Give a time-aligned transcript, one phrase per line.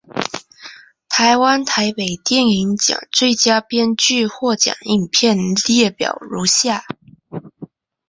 [1.09, 6.83] 台湾台北电影奖最佳编剧获奖影片列表如下。